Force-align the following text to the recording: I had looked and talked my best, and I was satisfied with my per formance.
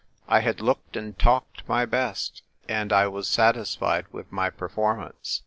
I 0.27 0.39
had 0.39 0.61
looked 0.61 0.97
and 0.97 1.15
talked 1.19 1.61
my 1.69 1.85
best, 1.85 2.41
and 2.67 2.91
I 2.91 3.07
was 3.07 3.27
satisfied 3.27 4.07
with 4.11 4.31
my 4.31 4.49
per 4.49 4.67
formance. 4.67 5.39